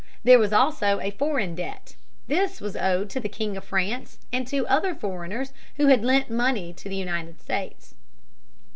[0.23, 1.93] There was also a Foreign Debt.
[2.25, 6.27] This was owed to the King of France and to other foreigners who had lent
[6.27, 7.93] money to the United States.